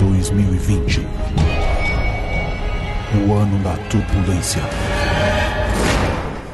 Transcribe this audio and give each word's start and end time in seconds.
2020. 0.00 1.00
O 3.28 3.34
ano 3.34 3.62
da 3.62 3.76
turbulência. 3.90 4.62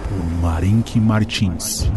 Por 0.08 0.42
Marink 0.42 0.98
Martins. 0.98 1.88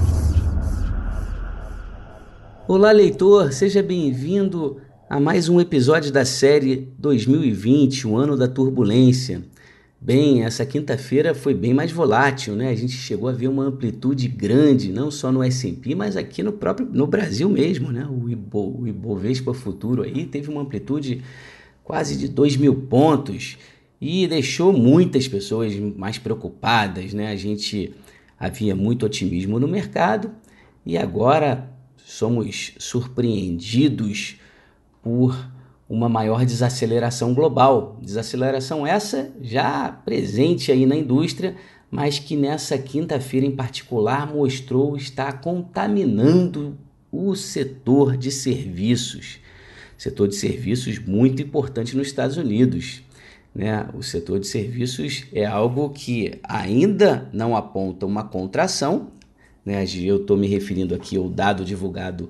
Olá, 2.67 2.91
leitor, 2.91 3.51
seja 3.51 3.81
bem-vindo 3.81 4.77
a 5.09 5.19
mais 5.19 5.49
um 5.49 5.59
episódio 5.59 6.11
da 6.11 6.23
série 6.23 6.93
2020, 6.99 8.05
o 8.05 8.15
ano 8.15 8.37
da 8.37 8.47
turbulência. 8.47 9.41
Bem, 10.01 10.43
essa 10.45 10.65
quinta-feira 10.65 11.35
foi 11.35 11.53
bem 11.53 11.73
mais 11.73 11.91
volátil, 11.91 12.55
né? 12.55 12.69
A 12.69 12.75
gente 12.75 12.93
chegou 12.93 13.27
a 13.27 13.33
ver 13.33 13.49
uma 13.49 13.65
amplitude 13.65 14.29
grande, 14.29 14.93
não 14.93 15.11
só 15.11 15.29
no 15.29 15.43
S&P, 15.43 15.93
mas 15.93 16.15
aqui 16.15 16.41
no 16.41 16.53
próprio 16.53 16.87
no 16.89 17.05
Brasil 17.05 17.49
mesmo, 17.49 17.91
né? 17.91 18.07
O, 18.09 18.29
Ibo, 18.29 18.79
o 18.79 18.87
Ibovespa 18.87 19.53
Futuro 19.53 20.03
aí 20.03 20.25
teve 20.25 20.49
uma 20.49 20.61
amplitude 20.61 21.21
quase 21.83 22.17
de 22.17 22.29
2 22.29 22.55
mil 22.55 22.75
pontos 22.83 23.57
e 23.99 24.25
deixou 24.25 24.71
muitas 24.71 25.27
pessoas 25.27 25.75
mais 25.75 26.17
preocupadas, 26.17 27.13
né? 27.13 27.29
A 27.29 27.35
gente 27.35 27.93
havia 28.39 28.73
muito 28.73 29.05
otimismo 29.05 29.59
no 29.59 29.67
mercado 29.67 30.31
e 30.85 30.97
agora 30.97 31.69
somos 31.97 32.71
surpreendidos 32.79 34.37
por 35.03 35.37
uma 35.89 36.07
maior 36.07 36.45
desaceleração 36.45 37.33
global. 37.33 37.97
Desaceleração 38.01 38.85
essa 38.85 39.31
já 39.41 39.89
presente 40.05 40.71
aí 40.71 40.85
na 40.85 40.95
indústria, 40.95 41.55
mas 41.89 42.19
que 42.19 42.35
nessa 42.35 42.77
quinta-feira 42.77 43.45
em 43.45 43.55
particular 43.55 44.31
mostrou 44.31 44.95
estar 44.95 45.41
contaminando 45.41 46.77
o 47.11 47.35
setor 47.35 48.15
de 48.15 48.31
serviços. 48.31 49.39
Setor 49.97 50.27
de 50.27 50.35
serviços 50.35 50.99
muito 50.99 51.41
importante 51.41 51.97
nos 51.97 52.07
Estados 52.07 52.37
Unidos. 52.37 53.01
Né? 53.53 53.87
O 53.95 54.03
setor 54.03 54.39
de 54.39 54.47
serviços 54.47 55.25
é 55.33 55.45
algo 55.45 55.89
que 55.89 56.39
ainda 56.43 57.27
não 57.33 57.57
aponta 57.57 58.05
uma 58.05 58.23
contração, 58.23 59.11
né? 59.65 59.83
Eu 60.01 60.17
estou 60.17 60.37
me 60.37 60.47
referindo 60.47 60.95
aqui 60.95 61.17
ao 61.17 61.27
dado 61.27 61.65
divulgado 61.65 62.29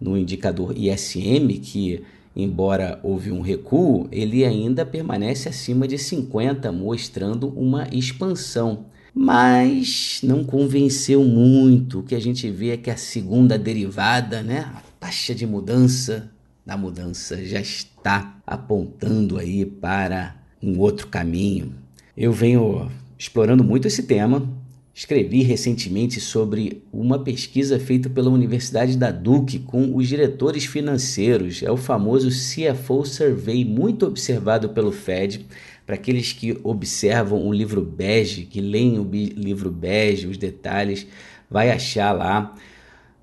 no 0.00 0.16
indicador 0.18 0.76
ISM, 0.76 1.60
que, 1.62 2.02
embora 2.36 2.98
houve 3.02 3.30
um 3.30 3.40
recuo, 3.40 4.08
ele 4.10 4.44
ainda 4.44 4.84
permanece 4.84 5.48
acima 5.48 5.86
de 5.86 5.98
50, 5.98 6.70
mostrando 6.72 7.48
uma 7.48 7.88
expansão. 7.92 8.86
Mas 9.14 10.20
não 10.22 10.42
convenceu 10.42 11.22
muito. 11.22 12.00
O 12.00 12.02
que 12.02 12.14
a 12.14 12.20
gente 12.20 12.50
vê 12.50 12.70
é 12.70 12.76
que 12.76 12.90
a 12.90 12.96
segunda 12.96 13.56
derivada, 13.56 14.42
né, 14.42 14.70
a 14.74 14.82
taxa 14.98 15.34
de 15.34 15.46
mudança 15.46 16.30
da 16.64 16.76
mudança 16.76 17.44
já 17.44 17.60
está 17.60 18.40
apontando 18.46 19.38
aí 19.38 19.66
para 19.66 20.34
um 20.62 20.78
outro 20.78 21.08
caminho. 21.08 21.74
Eu 22.16 22.32
venho 22.32 22.90
explorando 23.18 23.62
muito 23.62 23.86
esse 23.86 24.04
tema 24.04 24.48
Escrevi 24.94 25.42
recentemente 25.42 26.20
sobre 26.20 26.80
uma 26.92 27.18
pesquisa 27.18 27.80
feita 27.80 28.08
pela 28.08 28.30
Universidade 28.30 28.96
da 28.96 29.10
Duke 29.10 29.58
com 29.58 29.96
os 29.96 30.06
diretores 30.06 30.66
financeiros. 30.66 31.64
É 31.64 31.70
o 31.70 31.76
famoso 31.76 32.28
CFO 32.28 33.04
Survey, 33.04 33.64
muito 33.64 34.06
observado 34.06 34.68
pelo 34.68 34.92
Fed. 34.92 35.46
Para 35.84 35.96
aqueles 35.96 36.32
que 36.32 36.56
observam 36.62 37.44
o 37.44 37.52
livro 37.52 37.82
bege, 37.82 38.44
que 38.44 38.60
leem 38.60 39.00
o 39.00 39.10
livro 39.12 39.68
bege, 39.68 40.28
os 40.28 40.38
detalhes, 40.38 41.04
vai 41.50 41.72
achar 41.72 42.12
lá 42.12 42.54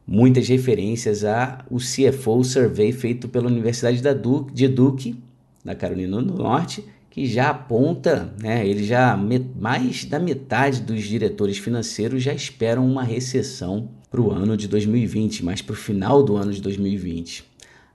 muitas 0.06 0.50
referências 0.50 1.24
a 1.24 1.66
o 1.72 1.78
CFO 1.78 2.44
Survey 2.44 2.92
feito 2.92 3.30
pela 3.30 3.48
Universidade 3.48 4.02
da 4.02 4.14
Duke, 4.14 4.54
de 4.54 4.68
Duke, 4.68 5.16
na 5.64 5.74
Carolina 5.74 6.22
do 6.22 6.34
Norte, 6.36 6.84
que 7.12 7.28
já 7.28 7.50
aponta, 7.50 8.34
né, 8.42 8.66
ele 8.66 8.86
já 8.86 9.20
mais 9.60 10.06
da 10.06 10.18
metade 10.18 10.82
dos 10.82 11.04
diretores 11.04 11.58
financeiros 11.58 12.24
já 12.24 12.34
esperam 12.34 12.90
uma 12.90 13.04
recessão 13.04 13.90
para 14.10 14.22
o 14.22 14.32
ano 14.32 14.56
de 14.56 14.68
2020, 14.68 15.44
mas 15.44 15.62
para 15.62 15.74
o 15.74 15.76
final 15.76 16.24
do 16.24 16.38
ano 16.38 16.54
de 16.54 16.62
2020. 16.62 17.44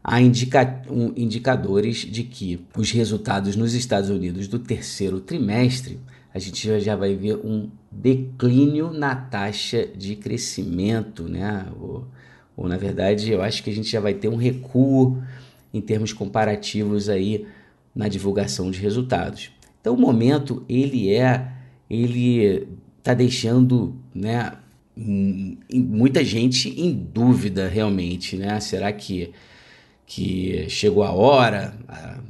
Há 0.05 0.21
indica 0.21 0.83
um, 0.89 1.13
indicadores 1.17 1.97
de 1.97 2.23
que 2.23 2.61
os 2.77 2.93
resultados 2.93 3.57
nos 3.57 3.75
Estados 3.75 4.11
Unidos 4.11 4.47
do 4.49 4.59
terceiro 4.59 5.19
trimestre, 5.19 5.99
a 6.33 6.39
gente 6.39 6.79
já, 6.81 6.95
vai 6.95 7.15
ver 7.15 7.37
um 7.37 7.71
declínio 7.91 8.93
na 8.93 9.17
taxa 9.17 9.87
de 9.97 10.15
crescimento, 10.15 11.23
né? 11.23 11.67
Ou, 11.81 12.07
ou 12.55 12.69
na 12.69 12.77
verdade, 12.77 13.33
eu 13.33 13.41
acho 13.41 13.63
que 13.63 13.71
a 13.71 13.73
gente 13.73 13.91
já 13.91 13.99
vai 13.99 14.13
ter 14.13 14.29
um 14.29 14.37
recuo 14.37 15.23
em 15.73 15.81
termos 15.81 16.13
comparativos 16.13 17.09
aí 17.09 17.47
na 17.97 18.07
divulgação 18.07 18.71
de 18.71 18.79
resultados. 18.79 19.51
Então 19.81 19.95
o 19.95 19.99
momento 19.99 20.63
ele 20.69 21.13
é 21.13 21.53
ele 21.89 22.69
está 22.99 23.15
deixando 23.15 23.97
né, 24.15 24.53
muita 25.73 26.25
gente 26.25 26.69
em 26.81 26.93
dúvida 26.93 27.69
realmente, 27.69 28.37
né? 28.37 28.61
Será 28.61 28.93
que 28.93 29.33
que 30.09 30.67
chegou 30.69 31.03
a 31.03 31.11
hora, 31.11 31.75
a, 31.89 32.21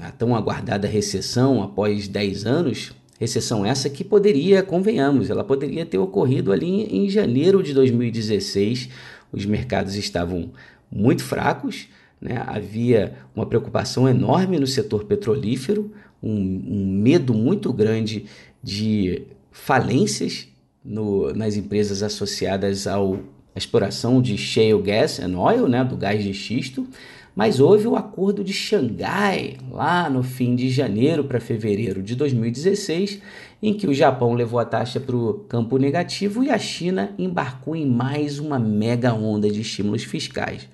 a 0.00 0.10
tão 0.10 0.36
aguardada 0.36 0.86
recessão 0.86 1.62
após 1.62 2.06
10 2.08 2.44
anos? 2.44 2.92
Recessão 3.18 3.64
essa 3.64 3.88
que 3.88 4.04
poderia, 4.04 4.62
convenhamos, 4.62 5.30
ela 5.30 5.44
poderia 5.44 5.86
ter 5.86 5.96
ocorrido 5.96 6.52
ali 6.52 6.82
em 6.84 7.08
janeiro 7.08 7.62
de 7.62 7.72
2016. 7.72 8.88
Os 9.32 9.46
mercados 9.46 9.94
estavam 9.94 10.50
muito 10.90 11.22
fracos, 11.22 11.88
né? 12.22 12.42
Havia 12.46 13.14
uma 13.34 13.44
preocupação 13.44 14.08
enorme 14.08 14.58
no 14.58 14.66
setor 14.66 15.04
petrolífero, 15.04 15.92
um, 16.22 16.30
um 16.30 16.86
medo 16.86 17.34
muito 17.34 17.72
grande 17.72 18.26
de 18.62 19.22
falências 19.50 20.46
no, 20.84 21.34
nas 21.34 21.56
empresas 21.56 22.02
associadas 22.02 22.86
ao, 22.86 23.14
à 23.54 23.58
exploração 23.58 24.22
de 24.22 24.38
shale 24.38 24.80
gas 24.80 25.18
and 25.18 25.36
oil, 25.36 25.68
né? 25.68 25.84
do 25.84 25.96
gás 25.96 26.22
de 26.22 26.32
xisto, 26.32 26.86
mas 27.34 27.58
houve 27.58 27.88
o 27.88 27.96
Acordo 27.96 28.44
de 28.44 28.52
Xangai, 28.52 29.56
lá 29.70 30.08
no 30.08 30.22
fim 30.22 30.54
de 30.54 30.68
janeiro 30.68 31.24
para 31.24 31.40
fevereiro 31.40 32.02
de 32.02 32.14
2016, 32.14 33.20
em 33.62 33.74
que 33.74 33.86
o 33.86 33.94
Japão 33.94 34.34
levou 34.34 34.60
a 34.60 34.64
taxa 34.64 35.00
para 35.00 35.16
o 35.16 35.34
campo 35.48 35.78
negativo 35.78 36.44
e 36.44 36.50
a 36.50 36.58
China 36.58 37.14
embarcou 37.18 37.74
em 37.74 37.86
mais 37.86 38.38
uma 38.38 38.58
mega 38.58 39.14
onda 39.14 39.50
de 39.50 39.62
estímulos 39.62 40.04
fiscais. 40.04 40.68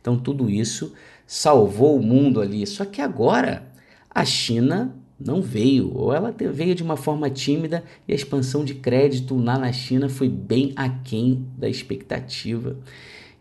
Então 0.00 0.18
tudo 0.18 0.50
isso 0.50 0.92
salvou 1.26 1.98
o 1.98 2.02
mundo 2.02 2.40
ali. 2.40 2.66
Só 2.66 2.84
que 2.84 3.00
agora 3.00 3.66
a 4.10 4.24
China 4.24 4.94
não 5.18 5.42
veio, 5.42 5.92
ou 5.94 6.12
ela 6.12 6.30
veio 6.30 6.74
de 6.74 6.82
uma 6.82 6.96
forma 6.96 7.28
tímida 7.28 7.82
e 8.06 8.12
a 8.12 8.14
expansão 8.14 8.64
de 8.64 8.74
crédito 8.74 9.36
lá 9.36 9.58
na 9.58 9.72
China 9.72 10.08
foi 10.08 10.28
bem 10.28 10.72
aquém 10.76 11.44
da 11.56 11.68
expectativa. 11.68 12.76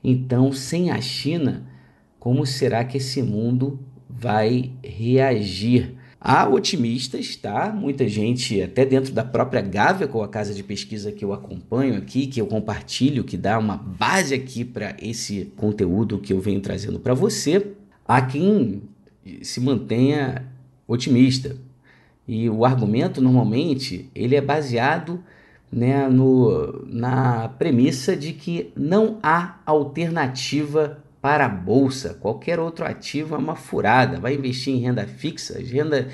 Então, 0.04 0.52
sem 0.52 0.90
a 0.90 1.00
China, 1.00 1.68
como 2.20 2.46
será 2.46 2.84
que 2.84 2.98
esse 2.98 3.22
mundo 3.22 3.80
vai 4.10 4.72
reagir? 4.84 5.97
Há 6.20 6.50
otimistas, 6.50 7.36
tá? 7.36 7.72
Muita 7.72 8.08
gente, 8.08 8.62
até 8.62 8.84
dentro 8.86 9.14
da 9.14 9.24
própria 9.24 9.62
Gávea, 9.62 10.08
com 10.08 10.24
a 10.24 10.28
casa 10.28 10.54
de 10.54 10.64
pesquisa 10.64 11.12
que 11.12 11.24
eu 11.24 11.32
acompanho 11.32 11.96
aqui, 11.96 12.26
que 12.26 12.42
eu 12.42 12.48
compartilho, 12.48 13.24
que 13.24 13.38
dá 13.38 13.60
uma 13.60 13.78
base 13.78 14.34
aqui 14.34 14.66
para 14.66 14.96
esse 15.00 15.52
conteúdo 15.56 16.18
que 16.18 16.34
eu 16.34 16.42
venho 16.42 16.60
trazendo 16.60 17.00
para 17.00 17.14
você. 17.14 17.74
Há 18.06 18.22
quem 18.22 18.82
se 19.42 19.60
mantenha 19.60 20.46
otimista. 20.88 21.56
E 22.28 22.50
o 22.50 22.66
argumento, 22.66 23.22
normalmente, 23.22 24.10
ele 24.16 24.36
é 24.36 24.42
baseado 24.42 25.24
né, 25.72 26.08
no, 26.08 26.86
na 26.88 27.50
premissa 27.50 28.16
de 28.16 28.34
que 28.34 28.72
não 28.76 29.20
há 29.22 29.60
alternativa 29.66 31.04
para 31.28 31.46
a 31.46 31.50
bolsa, 31.50 32.14
qualquer 32.14 32.58
outro 32.58 32.86
ativo 32.86 33.36
é 33.36 33.38
uma 33.38 33.58
furada. 33.58 34.18
Vai 34.18 34.36
investir 34.36 34.74
em 34.74 34.80
renda 34.80 35.06
fixa? 35.06 35.60
Renda, 35.62 36.08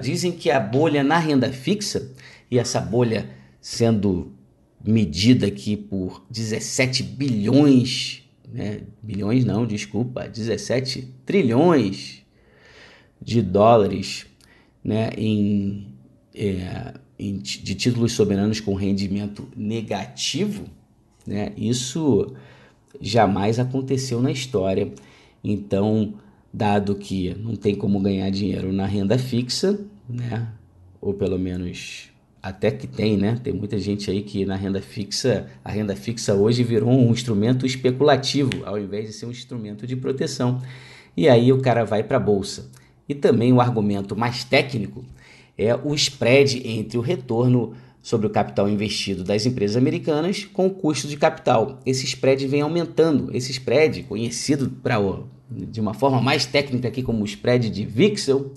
dizem 0.00 0.30
que 0.30 0.48
a 0.48 0.60
bolha 0.60 1.02
na 1.02 1.18
renda 1.18 1.52
fixa, 1.52 2.12
e 2.48 2.56
essa 2.56 2.80
bolha 2.80 3.28
sendo 3.60 4.32
medida 4.80 5.48
aqui 5.48 5.76
por 5.76 6.24
17 6.30 7.02
bilhões, 7.02 8.22
né? 8.48 8.82
bilhões 9.02 9.44
não, 9.44 9.66
desculpa, 9.66 10.28
17 10.28 11.16
trilhões 11.26 12.22
de 13.20 13.42
dólares 13.42 14.24
né? 14.84 15.10
em, 15.18 15.88
é, 16.32 16.94
em, 17.18 17.38
de 17.38 17.74
títulos 17.74 18.12
soberanos 18.12 18.60
com 18.60 18.74
rendimento 18.74 19.48
negativo, 19.56 20.66
né? 21.26 21.52
isso 21.56 22.36
jamais 23.00 23.58
aconteceu 23.58 24.22
na 24.22 24.30
história. 24.30 24.92
Então, 25.42 26.14
dado 26.52 26.94
que 26.94 27.34
não 27.34 27.54
tem 27.56 27.74
como 27.74 28.00
ganhar 28.00 28.30
dinheiro 28.30 28.72
na 28.72 28.86
renda 28.86 29.18
fixa, 29.18 29.78
né? 30.08 30.48
Ou 31.00 31.14
pelo 31.14 31.38
menos 31.38 32.10
até 32.42 32.70
que 32.70 32.86
tem, 32.86 33.16
né? 33.16 33.38
Tem 33.42 33.52
muita 33.52 33.78
gente 33.78 34.10
aí 34.10 34.22
que 34.22 34.44
na 34.44 34.56
renda 34.56 34.80
fixa, 34.80 35.46
a 35.64 35.70
renda 35.70 35.94
fixa 35.94 36.34
hoje 36.34 36.62
virou 36.62 36.90
um 36.90 37.10
instrumento 37.10 37.66
especulativo, 37.66 38.50
ao 38.64 38.78
invés 38.78 39.06
de 39.06 39.12
ser 39.12 39.26
um 39.26 39.30
instrumento 39.30 39.86
de 39.86 39.94
proteção. 39.96 40.60
E 41.16 41.28
aí 41.28 41.52
o 41.52 41.60
cara 41.60 41.84
vai 41.84 42.02
para 42.02 42.16
a 42.16 42.20
bolsa. 42.20 42.70
E 43.08 43.14
também 43.14 43.52
o 43.52 43.60
argumento 43.60 44.16
mais 44.16 44.44
técnico 44.44 45.04
é 45.58 45.74
o 45.74 45.94
spread 45.94 46.62
entre 46.66 46.96
o 46.96 47.02
retorno 47.02 47.74
sobre 48.02 48.26
o 48.26 48.30
capital 48.30 48.68
investido 48.68 49.22
das 49.22 49.44
empresas 49.44 49.76
americanas 49.76 50.44
com 50.44 50.66
o 50.66 50.70
custo 50.70 51.06
de 51.06 51.16
capital. 51.16 51.80
Esse 51.84 52.04
spread 52.06 52.46
vem 52.46 52.62
aumentando. 52.62 53.34
Esse 53.34 53.52
spread, 53.52 54.04
conhecido 54.04 54.70
pra, 54.82 54.96
de 55.50 55.80
uma 55.80 55.92
forma 55.92 56.20
mais 56.20 56.46
técnica 56.46 56.88
aqui 56.88 57.02
como 57.02 57.22
o 57.22 57.26
spread 57.26 57.68
de 57.68 57.84
Vixel, 57.84 58.52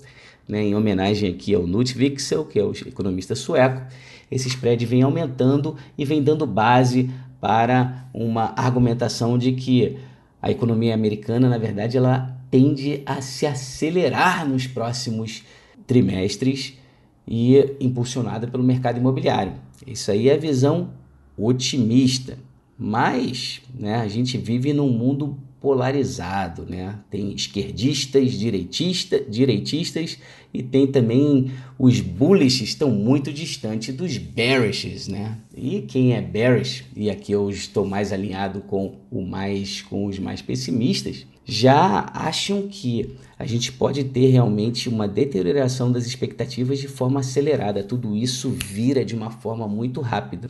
né, 0.48 0.62
em 0.62 0.74
homenagem 0.74 1.30
aqui 1.30 1.54
ao 1.54 1.62
Knut 1.62 1.96
Vixel, 1.96 2.44
que 2.44 2.58
é 2.58 2.64
o 2.64 2.72
economista 2.86 3.34
sueco, 3.34 3.82
esse 4.30 4.48
spread 4.48 4.84
vem 4.86 5.02
aumentando 5.02 5.76
e 5.96 6.04
vem 6.04 6.22
dando 6.22 6.46
base 6.46 7.10
para 7.40 8.08
uma 8.12 8.54
argumentação 8.56 9.36
de 9.36 9.52
que 9.52 9.98
a 10.40 10.50
economia 10.50 10.94
americana, 10.94 11.48
na 11.48 11.58
verdade, 11.58 11.96
ela 11.96 12.36
tende 12.50 13.02
a 13.06 13.20
se 13.20 13.46
acelerar 13.46 14.48
nos 14.48 14.66
próximos 14.66 15.42
trimestres 15.86 16.78
e 17.26 17.76
impulsionada 17.80 18.46
pelo 18.46 18.62
mercado 18.62 18.98
imobiliário. 18.98 19.52
Isso 19.86 20.10
aí 20.10 20.28
é 20.28 20.34
a 20.34 20.38
visão 20.38 20.90
otimista. 21.36 22.38
Mas 22.76 23.62
né, 23.72 23.96
a 23.96 24.08
gente 24.08 24.36
vive 24.36 24.72
num 24.72 24.90
mundo 24.90 25.38
polarizado, 25.64 26.66
né? 26.68 26.98
Tem 27.08 27.32
esquerdistas, 27.32 28.32
direitista, 28.32 29.18
direitistas 29.18 30.18
e 30.52 30.62
tem 30.62 30.86
também 30.86 31.52
os 31.78 32.00
bullish 32.00 32.62
estão 32.62 32.90
muito 32.90 33.32
distante 33.32 33.90
dos 33.90 34.18
bearishes, 34.18 35.08
né? 35.08 35.38
E 35.56 35.80
quem 35.80 36.12
é 36.12 36.20
bearish, 36.20 36.84
e 36.94 37.08
aqui 37.08 37.32
eu 37.32 37.48
estou 37.48 37.86
mais 37.86 38.12
alinhado 38.12 38.60
com 38.60 38.96
o 39.10 39.22
mais 39.22 39.80
com 39.80 40.04
os 40.04 40.18
mais 40.18 40.42
pessimistas, 40.42 41.26
já 41.44 42.10
acham 42.14 42.68
que 42.68 43.16
a 43.38 43.44
gente 43.44 43.72
pode 43.72 44.04
ter 44.04 44.28
realmente 44.28 44.88
uma 44.88 45.06
deterioração 45.06 45.92
das 45.92 46.06
expectativas 46.06 46.78
de 46.78 46.88
forma 46.88 47.20
acelerada. 47.20 47.82
Tudo 47.82 48.16
isso 48.16 48.50
vira 48.50 49.04
de 49.04 49.14
uma 49.14 49.30
forma 49.30 49.68
muito 49.68 50.00
rápida. 50.00 50.48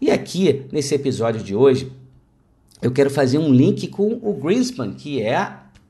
E 0.00 0.10
aqui, 0.10 0.64
nesse 0.72 0.94
episódio 0.94 1.42
de 1.42 1.54
hoje, 1.54 1.92
eu 2.80 2.90
quero 2.90 3.10
fazer 3.10 3.38
um 3.38 3.52
link 3.52 3.88
com 3.88 4.18
o 4.22 4.34
Greenspan, 4.34 4.92
que 4.94 5.20
é 5.22 5.34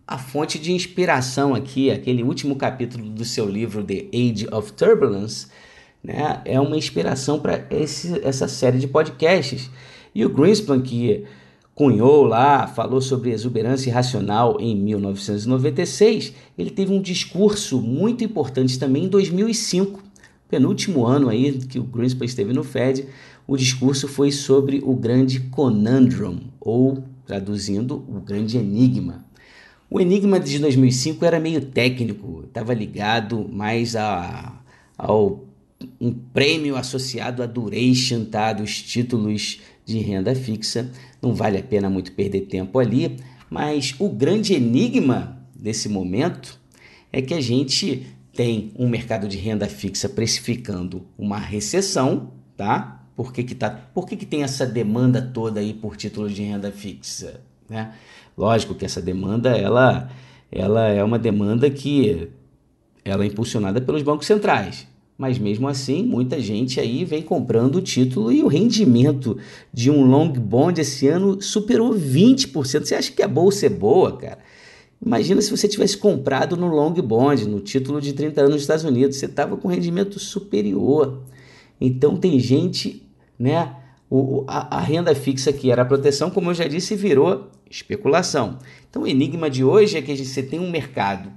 a 0.06 0.18
fonte 0.18 0.58
de 0.58 0.72
inspiração 0.72 1.54
aqui, 1.54 1.90
aquele 1.90 2.22
último 2.22 2.54
capítulo 2.56 3.08
do 3.08 3.24
seu 3.24 3.48
livro 3.48 3.82
The 3.82 4.06
Age 4.14 4.46
of 4.52 4.72
Turbulence, 4.72 5.48
né, 6.02 6.40
é 6.44 6.60
uma 6.60 6.76
inspiração 6.76 7.40
para 7.40 7.66
essa 7.68 8.46
série 8.46 8.78
de 8.78 8.86
podcasts. 8.86 9.68
E 10.14 10.24
o 10.24 10.28
Greenspan, 10.28 10.80
que 10.80 11.24
cunhou 11.76 12.24
lá, 12.24 12.66
falou 12.66 13.02
sobre 13.02 13.30
exuberância 13.30 13.90
irracional 13.90 14.56
em 14.58 14.74
1996, 14.74 16.32
ele 16.56 16.70
teve 16.70 16.90
um 16.90 17.02
discurso 17.02 17.82
muito 17.82 18.24
importante 18.24 18.78
também 18.78 19.04
em 19.04 19.08
2005, 19.08 20.02
penúltimo 20.48 21.04
ano 21.04 21.28
aí 21.28 21.52
que 21.52 21.78
o 21.78 21.84
Greenspan 21.84 22.24
esteve 22.24 22.54
no 22.54 22.64
Fed, 22.64 23.06
o 23.46 23.58
discurso 23.58 24.08
foi 24.08 24.32
sobre 24.32 24.80
o 24.82 24.96
grande 24.96 25.38
conundrum, 25.38 26.38
ou 26.58 27.04
traduzindo, 27.26 28.02
o 28.08 28.20
grande 28.20 28.56
enigma. 28.56 29.26
O 29.90 30.00
enigma 30.00 30.40
de 30.40 30.58
2005 30.58 31.22
era 31.26 31.38
meio 31.38 31.60
técnico, 31.60 32.44
estava 32.46 32.72
ligado 32.72 33.46
mais 33.52 33.94
a, 33.94 34.62
ao 34.96 35.44
um 36.00 36.10
prêmio 36.10 36.74
associado 36.74 37.42
à 37.42 37.46
duration 37.46 38.24
tá, 38.24 38.54
dos 38.54 38.80
títulos 38.80 39.60
de 39.86 40.00
renda 40.00 40.34
fixa. 40.34 40.90
Não 41.22 41.32
vale 41.32 41.56
a 41.56 41.62
pena 41.62 41.88
muito 41.88 42.12
perder 42.12 42.42
tempo 42.42 42.78
ali, 42.78 43.16
mas 43.48 43.94
o 43.98 44.10
grande 44.10 44.52
enigma 44.52 45.40
desse 45.54 45.88
momento 45.88 46.60
é 47.12 47.22
que 47.22 47.32
a 47.32 47.40
gente 47.40 48.06
tem 48.34 48.72
um 48.78 48.88
mercado 48.88 49.26
de 49.26 49.38
renda 49.38 49.66
fixa 49.66 50.08
precificando 50.08 51.06
uma 51.16 51.38
recessão, 51.38 52.32
tá? 52.54 53.06
Por 53.16 53.32
que, 53.32 53.42
que, 53.42 53.54
tá, 53.54 53.70
por 53.70 54.06
que, 54.06 54.14
que 54.14 54.26
tem 54.26 54.42
essa 54.42 54.66
demanda 54.66 55.22
toda 55.22 55.60
aí 55.60 55.72
por 55.72 55.96
títulos 55.96 56.34
de 56.34 56.42
renda 56.42 56.70
fixa? 56.70 57.40
Né? 57.66 57.94
Lógico 58.36 58.74
que 58.74 58.84
essa 58.84 59.00
demanda 59.00 59.56
ela, 59.56 60.10
ela 60.52 60.88
é 60.88 61.02
uma 61.02 61.18
demanda 61.18 61.70
que 61.70 62.28
ela 63.02 63.24
é 63.24 63.26
impulsionada 63.26 63.80
pelos 63.80 64.02
bancos 64.02 64.26
centrais. 64.26 64.86
Mas 65.16 65.38
mesmo 65.38 65.66
assim, 65.66 66.02
muita 66.02 66.40
gente 66.40 66.78
aí 66.78 67.04
vem 67.04 67.22
comprando 67.22 67.76
o 67.76 67.82
título 67.82 68.30
e 68.30 68.42
o 68.42 68.48
rendimento 68.48 69.38
de 69.72 69.90
um 69.90 70.04
long 70.04 70.28
bond 70.28 70.80
esse 70.80 71.08
ano 71.08 71.40
superou 71.40 71.94
20%. 71.94 72.84
Você 72.84 72.94
acha 72.94 73.12
que 73.12 73.22
a 73.22 73.28
bolsa 73.28 73.66
é 73.66 73.70
boa, 73.70 74.16
cara? 74.16 74.38
Imagina 75.04 75.40
se 75.40 75.50
você 75.50 75.66
tivesse 75.66 75.96
comprado 75.96 76.56
no 76.56 76.66
long 76.66 76.92
bond, 76.92 77.48
no 77.48 77.60
título 77.60 78.00
de 78.00 78.12
30 78.12 78.40
anos 78.40 78.52
nos 78.54 78.62
Estados 78.62 78.84
Unidos, 78.84 79.16
você 79.16 79.26
estava 79.26 79.56
com 79.56 79.68
rendimento 79.68 80.18
superior. 80.18 81.22
Então 81.80 82.16
tem 82.16 82.38
gente 82.38 83.06
né? 83.38 83.76
O, 84.08 84.44
a, 84.46 84.76
a, 84.76 84.80
renda 84.80 85.14
fixa 85.14 85.52
que 85.52 85.70
era 85.70 85.84
proteção, 85.84 86.30
como 86.30 86.50
eu 86.50 86.54
já 86.54 86.68
disse, 86.68 86.94
virou 86.94 87.50
especulação. 87.68 88.58
Então 88.88 89.02
o 89.02 89.06
enigma 89.06 89.50
de 89.50 89.64
hoje 89.64 89.98
é 89.98 90.02
que 90.02 90.16
você 90.16 90.42
tem 90.42 90.60
um 90.60 90.70
mercado, 90.70 91.32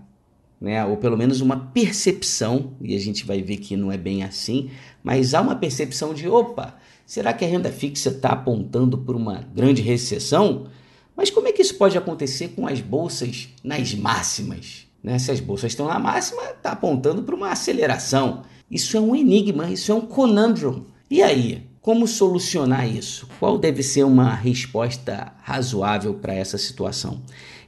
né? 0.60 0.84
ou 0.86 0.98
pelo 0.98 1.18
menos 1.18 1.42
uma 1.42 1.58
percepção, 1.58 2.74
e 2.82 2.96
a 2.96 3.00
gente 3.00 3.26
vai 3.26 3.42
ver 3.42 3.58
que 3.58 3.78
não 3.78 3.92
é 3.92 3.98
bem 3.98 4.24
assim, 4.24 4.70
mas 5.04 5.34
há 5.34 5.42
uma 5.42 5.56
percepção 5.56 6.14
de 6.14 6.28
opa, 6.28 6.76
será 7.06 7.34
que 7.34 7.46
a 7.46 7.48
renda 7.48 7.72
fixa 7.72 8.10
está 8.10 8.30
apontando 8.30 8.98
por 8.98 9.16
uma 9.16 9.42
grande 9.54 9.82
recessão? 9.82 10.68
Mas 11.16 11.30
como 11.30 11.48
é 11.48 11.52
que 11.52 11.62
isso 11.62 11.76
pode 11.76 11.98
acontecer 11.98 12.50
com 12.50 12.68
as 12.68 12.80
bolsas 12.82 13.50
nas 13.64 13.94
máximas? 13.94 14.88
Né? 15.04 15.18
Se 15.20 15.32
as 15.32 15.40
bolsas 15.40 15.72
estão 15.72 15.88
na 15.88 16.00
máxima, 16.00 16.44
está 16.44 16.72
apontando 16.72 17.24
para 17.24 17.36
uma 17.36 17.52
aceleração. 17.52 18.44
Isso 18.70 18.96
é 18.96 19.00
um 19.00 19.16
enigma, 19.16 19.72
isso 19.72 19.92
é 19.92 19.96
um 19.96 20.02
conundrum. 20.02 20.84
E 21.10 21.22
aí? 21.22 21.68
Como 21.82 22.06
solucionar 22.08 22.88
isso? 22.88 23.28
Qual 23.40 23.58
deve 23.58 23.82
ser 23.82 24.04
uma 24.04 24.34
resposta 24.36 25.34
razoável 25.42 26.14
para 26.14 26.34
essa 26.34 26.58
situação? 26.58 27.22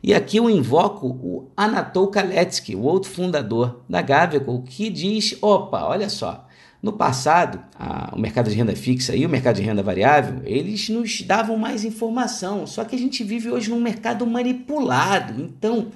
E 0.03 0.13
aqui 0.13 0.37
eu 0.37 0.49
invoco 0.49 1.07
o 1.07 1.51
Anatol 1.55 2.07
Kaletsky, 2.07 2.75
o 2.75 2.81
outro 2.81 3.09
fundador 3.09 3.81
da 3.87 4.01
Gavico, 4.01 4.63
que 4.63 4.89
diz: 4.89 5.37
opa, 5.41 5.83
olha 5.83 6.09
só, 6.09 6.47
no 6.81 6.93
passado, 6.93 7.61
a, 7.77 8.11
o 8.15 8.19
mercado 8.19 8.49
de 8.49 8.55
renda 8.55 8.75
fixa 8.75 9.15
e 9.15 9.25
o 9.25 9.29
mercado 9.29 9.57
de 9.57 9.61
renda 9.61 9.83
variável, 9.83 10.41
eles 10.43 10.89
nos 10.89 11.21
davam 11.21 11.55
mais 11.55 11.85
informação, 11.85 12.65
só 12.65 12.83
que 12.83 12.95
a 12.95 12.99
gente 12.99 13.23
vive 13.23 13.51
hoje 13.51 13.69
num 13.69 13.79
mercado 13.79 14.25
manipulado, 14.25 15.39
então 15.39 15.89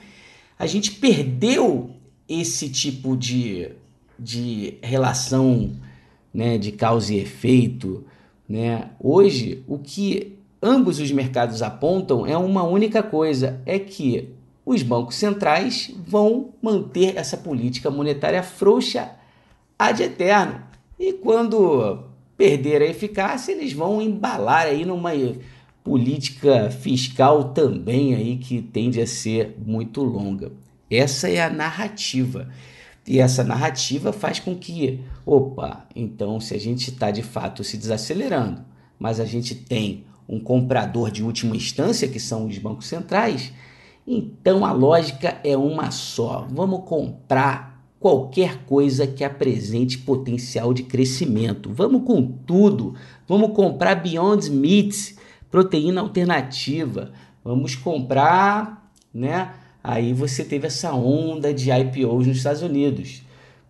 a 0.60 0.68
gente 0.68 0.92
perdeu 0.92 1.90
esse 2.30 2.70
tipo 2.70 3.18
de, 3.18 3.72
de 4.18 4.76
relação 4.82 5.72
né, 6.32 6.58
de 6.58 6.72
causa 6.72 7.14
e 7.14 7.20
efeito, 7.20 8.06
né? 8.48 8.90
Hoje, 9.00 9.64
o 9.68 9.80
que 9.80 10.35
ambos 10.66 11.00
os 11.00 11.12
mercados 11.12 11.62
apontam 11.62 12.26
é 12.26 12.36
uma 12.36 12.64
única 12.64 13.04
coisa: 13.04 13.62
é 13.66 13.78
que 13.78 14.34
os 14.66 14.82
bancos 14.82 15.16
centrais 15.16 15.94
vão 16.08 16.50
manter 16.62 17.16
essa 17.16 17.38
política 17.38 17.92
monetária 17.92 18.42
frouxa 18.42 19.12
ad 19.78 20.02
eterno. 20.02 20.62
E 21.00 21.14
quando 21.14 22.04
perder 22.36 22.82
a 22.82 22.86
eficácia, 22.86 23.52
eles 23.52 23.74
vão 23.74 24.02
embalar 24.02 24.66
aí 24.66 24.84
numa 24.84 25.12
política 25.84 26.72
fiscal 26.72 27.54
também 27.54 28.16
aí 28.16 28.38
que 28.38 28.62
tende 28.62 29.00
a 29.00 29.06
ser 29.06 29.56
muito 29.64 30.02
longa. 30.02 30.52
Essa 30.90 31.30
é 31.30 31.44
a 31.44 31.50
narrativa. 31.50 32.50
E 33.08 33.20
essa 33.20 33.44
narrativa 33.44 34.12
faz 34.12 34.40
com 34.40 34.56
que, 34.56 35.02
opa, 35.24 35.86
então 35.96 36.40
se 36.40 36.56
a 36.56 36.60
gente 36.60 36.90
está 36.90 37.12
de 37.12 37.22
fato 37.22 37.64
se 37.64 37.78
desacelerando, 37.78 38.66
mas 38.98 39.20
a 39.20 39.26
gente 39.26 39.54
tem 39.54 40.06
um 40.28 40.40
comprador 40.40 41.12
de 41.12 41.24
última 41.24 41.56
instância, 41.56 42.08
que 42.08 42.20
são 42.20 42.48
os 42.48 42.58
bancos 42.58 42.88
centrais, 42.88 43.52
então 44.08 44.66
a 44.66 44.72
lógica 44.72 45.40
é 45.44 45.58
uma 45.58 45.92
só: 45.92 46.48
vamos 46.50 46.88
comprar 46.88 47.84
qualquer 48.00 48.66
coisa 48.66 49.08
que 49.08 49.24
apresente 49.24 49.98
potencial 49.98 50.74
de 50.74 50.84
crescimento. 50.84 51.72
Vamos 51.74 52.04
com 52.04 52.22
tudo. 52.22 52.94
Vamos 53.28 53.56
comprar 53.56 53.96
Beyond 53.96 54.52
Meat, 54.52 55.16
proteína 55.50 56.02
alternativa. 56.02 57.12
Vamos 57.44 57.76
comprar, 57.76 58.92
né? 59.14 59.52
aí 59.84 60.14
você 60.14 60.44
teve 60.44 60.66
essa 60.66 60.94
onda 60.94 61.54
de 61.54 61.72
IPOs 61.72 62.28
nos 62.28 62.38
Estados 62.38 62.64
Unidos. 62.64 63.22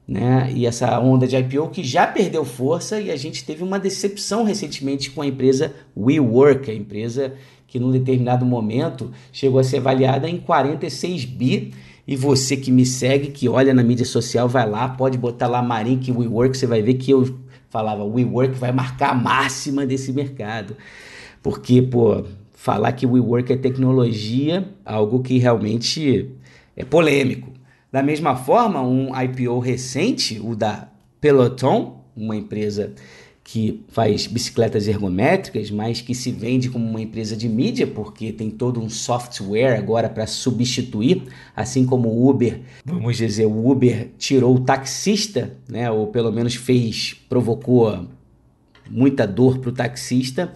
Né? 0.07 0.51
E 0.53 0.65
essa 0.67 0.99
onda 0.99 1.27
de 1.27 1.35
IPO 1.35 1.69
que 1.69 1.83
já 1.83 2.05
perdeu 2.05 2.45
força 2.45 3.01
e 3.01 3.09
a 3.09 3.15
gente 3.15 3.43
teve 3.43 3.63
uma 3.63 3.79
decepção 3.79 4.43
recentemente 4.43 5.09
com 5.09 5.21
a 5.21 5.27
empresa 5.27 5.73
WeWork, 5.97 6.69
a 6.69 6.75
empresa 6.75 7.33
que 7.67 7.79
num 7.79 7.91
determinado 7.91 8.45
momento 8.45 9.11
chegou 9.31 9.59
a 9.59 9.63
ser 9.63 9.77
avaliada 9.77 10.29
em 10.29 10.37
46 10.37 11.25
bi. 11.25 11.73
E 12.07 12.15
você 12.15 12.55
que 12.55 12.71
me 12.71 12.85
segue, 12.85 13.29
que 13.29 13.49
olha 13.49 13.73
na 13.73 13.81
mídia 13.81 14.05
social, 14.05 14.47
vai 14.47 14.69
lá, 14.69 14.87
pode 14.89 15.17
botar 15.17 15.47
lá 15.47 15.59
Marink 15.61 16.11
WeWork, 16.11 16.55
você 16.55 16.67
vai 16.67 16.83
ver 16.83 16.93
que 16.93 17.09
eu 17.09 17.35
falava 17.75 18.05
WeWork 18.05 18.53
vai 18.59 18.71
marcar 18.71 19.09
a 19.09 19.15
máxima 19.15 19.85
desse 19.85 20.13
mercado. 20.13 20.77
Porque, 21.41 21.81
pô, 21.81 22.23
falar 22.53 22.91
que 22.93 23.05
WeWork 23.05 23.51
é 23.51 23.57
tecnologia, 23.57 24.67
algo 24.85 25.21
que 25.21 25.37
realmente 25.37 26.29
é 26.77 26.85
polêmico. 26.85 27.54
Da 27.95 28.03
mesma 28.03 28.35
forma, 28.35 28.81
um 28.81 29.09
IPO 29.17 29.57
recente, 29.59 30.37
o 30.43 30.53
da 30.53 30.89
Peloton, 31.21 32.03
uma 32.13 32.35
empresa 32.35 32.91
que 33.41 33.85
faz 33.87 34.27
bicicletas 34.27 34.85
ergométricas, 34.89 35.71
mas 35.71 36.01
que 36.01 36.13
se 36.13 36.29
vende 36.29 36.69
como 36.69 36.85
uma 36.85 36.99
empresa 36.99 37.37
de 37.37 37.47
mídia, 37.47 37.87
porque 37.87 38.33
tem 38.33 38.49
todo 38.49 38.81
um 38.81 38.89
software 38.89 39.77
agora 39.77 40.09
para 40.09 40.27
substituir, 40.27 41.23
assim 41.55 41.85
como 41.85 42.09
o 42.09 42.29
Uber, 42.29 42.59
vamos 42.83 43.15
dizer, 43.15 43.45
o 43.45 43.71
Uber 43.71 44.09
tirou 44.17 44.55
o 44.55 44.59
taxista, 44.59 45.53
né, 45.65 45.89
ou 45.89 46.07
pelo 46.07 46.33
menos 46.33 46.53
fez, 46.53 47.15
provocou 47.29 48.07
muita 48.91 49.25
dor 49.25 49.59
para 49.59 49.69
o 49.69 49.73
taxista. 49.73 50.51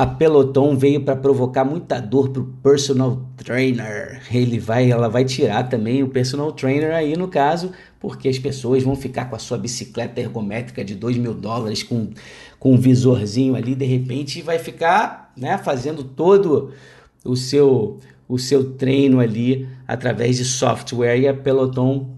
A 0.00 0.06
Peloton 0.06 0.78
veio 0.78 1.02
para 1.02 1.14
provocar 1.14 1.62
muita 1.62 2.00
dor 2.00 2.30
para 2.30 2.40
o 2.40 2.46
personal 2.62 3.20
trainer. 3.36 4.22
Ele 4.32 4.58
vai, 4.58 4.90
ela 4.90 5.10
vai 5.10 5.26
tirar 5.26 5.64
também 5.64 6.02
o 6.02 6.08
personal 6.08 6.50
trainer 6.52 6.94
aí 6.94 7.14
no 7.18 7.28
caso, 7.28 7.70
porque 8.00 8.26
as 8.26 8.38
pessoas 8.38 8.82
vão 8.82 8.96
ficar 8.96 9.26
com 9.26 9.36
a 9.36 9.38
sua 9.38 9.58
bicicleta 9.58 10.18
ergométrica 10.18 10.82
de 10.82 10.94
2 10.94 11.18
mil 11.18 11.34
dólares 11.34 11.82
com, 11.82 12.08
com 12.58 12.72
um 12.72 12.78
visorzinho 12.78 13.54
ali, 13.54 13.74
de 13.74 13.84
repente 13.84 14.40
vai 14.40 14.58
ficar 14.58 15.34
né, 15.36 15.58
fazendo 15.58 16.02
todo 16.02 16.72
o 17.22 17.36
seu, 17.36 17.98
o 18.26 18.38
seu 18.38 18.72
treino 18.72 19.20
ali 19.20 19.68
através 19.86 20.38
de 20.38 20.46
software. 20.46 21.18
E 21.18 21.28
a 21.28 21.34
Peloton, 21.34 22.08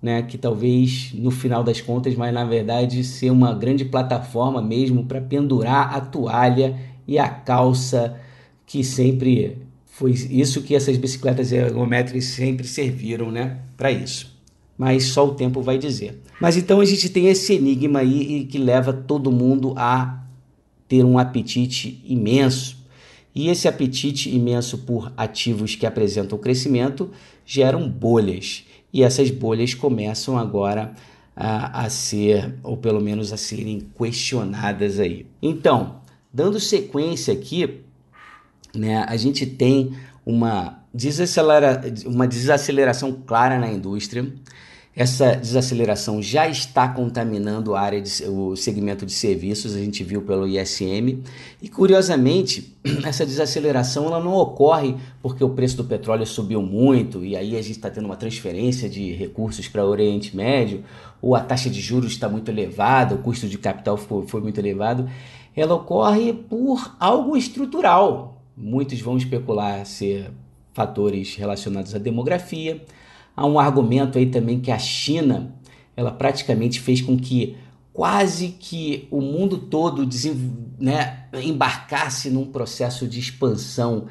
né, 0.00 0.22
que 0.22 0.38
talvez 0.38 1.10
no 1.12 1.32
final 1.32 1.64
das 1.64 1.80
contas, 1.80 2.14
mas 2.14 2.32
na 2.32 2.44
verdade 2.44 3.02
ser 3.02 3.30
uma 3.32 3.52
grande 3.52 3.84
plataforma 3.84 4.62
mesmo 4.62 5.04
para 5.04 5.20
pendurar 5.20 5.96
a 5.96 6.00
toalha 6.00 6.93
e 7.06 7.18
a 7.18 7.28
calça, 7.28 8.18
que 8.66 8.82
sempre 8.82 9.58
foi 9.86 10.12
isso 10.12 10.62
que 10.62 10.74
essas 10.74 10.96
bicicletas 10.96 11.52
ergométricas 11.52 12.24
sempre 12.24 12.66
serviram, 12.66 13.30
né, 13.30 13.58
para 13.76 13.92
isso. 13.92 14.34
Mas 14.76 15.04
só 15.04 15.26
o 15.26 15.34
tempo 15.34 15.62
vai 15.62 15.78
dizer. 15.78 16.20
Mas 16.40 16.56
então 16.56 16.80
a 16.80 16.84
gente 16.84 17.08
tem 17.08 17.28
esse 17.28 17.54
enigma 17.54 18.00
aí 18.00 18.44
que 18.44 18.58
leva 18.58 18.92
todo 18.92 19.30
mundo 19.30 19.72
a 19.76 20.24
ter 20.88 21.04
um 21.04 21.16
apetite 21.16 22.02
imenso. 22.04 22.76
E 23.32 23.48
esse 23.48 23.68
apetite 23.68 24.34
imenso 24.34 24.78
por 24.78 25.12
ativos 25.16 25.76
que 25.76 25.86
apresentam 25.86 26.38
crescimento 26.38 27.10
geram 27.46 27.88
bolhas. 27.88 28.64
E 28.92 29.02
essas 29.02 29.30
bolhas 29.30 29.74
começam 29.74 30.36
agora 30.36 30.92
a, 31.36 31.84
a 31.84 31.90
ser, 31.90 32.54
ou 32.62 32.76
pelo 32.76 33.00
menos 33.00 33.32
a 33.32 33.36
serem 33.36 33.86
questionadas 33.96 34.98
aí. 34.98 35.26
Então, 35.42 36.00
Dando 36.34 36.58
sequência 36.58 37.32
aqui, 37.32 37.82
né, 38.74 39.06
a 39.08 39.16
gente 39.16 39.46
tem 39.46 39.94
uma, 40.26 40.80
desacelera, 40.92 41.80
uma 42.06 42.26
desaceleração 42.26 43.12
clara 43.24 43.56
na 43.56 43.70
indústria. 43.70 44.26
Essa 44.96 45.36
desaceleração 45.36 46.20
já 46.20 46.48
está 46.48 46.88
contaminando 46.88 47.76
a 47.76 47.80
área 47.80 48.00
de, 48.00 48.24
o 48.28 48.56
segmento 48.56 49.06
de 49.06 49.12
serviços, 49.12 49.76
a 49.76 49.78
gente 49.78 50.02
viu 50.02 50.22
pelo 50.22 50.48
ISM. 50.48 51.22
E 51.62 51.68
curiosamente, 51.68 52.76
essa 53.06 53.24
desaceleração 53.24 54.06
ela 54.06 54.18
não 54.18 54.34
ocorre 54.34 54.96
porque 55.22 55.44
o 55.44 55.50
preço 55.50 55.76
do 55.76 55.84
petróleo 55.84 56.26
subiu 56.26 56.60
muito 56.60 57.24
e 57.24 57.36
aí 57.36 57.56
a 57.56 57.62
gente 57.62 57.76
está 57.76 57.90
tendo 57.90 58.06
uma 58.06 58.16
transferência 58.16 58.88
de 58.88 59.12
recursos 59.12 59.68
para 59.68 59.84
o 59.84 59.88
Oriente 59.88 60.36
Médio, 60.36 60.82
ou 61.22 61.36
a 61.36 61.40
taxa 61.40 61.70
de 61.70 61.80
juros 61.80 62.12
está 62.12 62.28
muito 62.28 62.50
elevada, 62.50 63.14
o 63.14 63.18
custo 63.18 63.48
de 63.48 63.56
capital 63.56 63.96
foi, 63.96 64.26
foi 64.26 64.40
muito 64.40 64.58
elevado 64.58 65.08
ela 65.56 65.74
ocorre 65.74 66.32
por 66.32 66.96
algo 66.98 67.36
estrutural. 67.36 68.42
Muitos 68.56 69.00
vão 69.00 69.16
especular 69.16 69.84
ser 69.86 70.30
fatores 70.72 71.36
relacionados 71.36 71.94
à 71.94 71.98
demografia. 71.98 72.84
Há 73.36 73.46
um 73.46 73.58
argumento 73.58 74.18
aí 74.18 74.26
também 74.26 74.60
que 74.60 74.70
a 74.70 74.78
China, 74.78 75.54
ela 75.96 76.10
praticamente 76.10 76.80
fez 76.80 77.00
com 77.00 77.16
que 77.16 77.56
quase 77.92 78.48
que 78.48 79.06
o 79.10 79.20
mundo 79.20 79.56
todo 79.56 80.08
né, 80.78 81.26
embarcasse 81.32 82.28
num 82.28 82.44
processo 82.44 83.06
de 83.06 83.20
expansão 83.20 84.06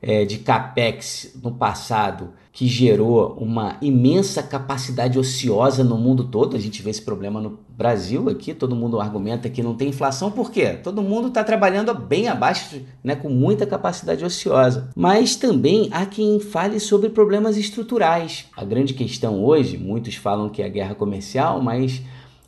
é, 0.00 0.26
de 0.26 0.38
capex 0.38 1.34
no 1.42 1.52
passado 1.52 2.34
que 2.52 2.68
gerou 2.68 3.34
uma 3.40 3.78
imensa 3.80 4.42
capacidade 4.42 5.18
ociosa 5.18 5.82
no 5.82 5.96
mundo 5.96 6.24
todo. 6.24 6.54
A 6.54 6.60
gente 6.60 6.82
vê 6.82 6.90
esse 6.90 7.00
problema 7.02 7.40
no 7.40 7.58
Brasil 7.76 8.28
aqui, 8.28 8.54
todo 8.54 8.76
mundo 8.76 9.00
argumenta 9.00 9.48
que 9.48 9.62
não 9.62 9.74
tem 9.74 9.88
inflação, 9.88 10.30
por 10.30 10.50
quê? 10.52 10.74
Todo 10.74 11.02
mundo 11.02 11.28
está 11.28 11.42
trabalhando 11.42 11.92
bem 11.92 12.28
abaixo, 12.28 12.80
né, 13.02 13.16
com 13.16 13.28
muita 13.28 13.66
capacidade 13.66 14.24
ociosa. 14.24 14.90
Mas 14.94 15.34
também 15.34 15.88
há 15.90 16.06
quem 16.06 16.38
fale 16.38 16.78
sobre 16.78 17.08
problemas 17.08 17.56
estruturais. 17.56 18.46
A 18.56 18.64
grande 18.64 18.94
questão 18.94 19.44
hoje, 19.44 19.76
muitos 19.76 20.14
falam 20.14 20.48
que 20.48 20.62
é 20.62 20.66
a 20.66 20.68
guerra 20.68 20.94
comercial, 20.94 21.60
mas 21.60 22.00